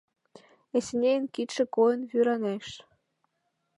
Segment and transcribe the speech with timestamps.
[0.77, 2.67] —Эсенейын кидше койын вӱраҥеш.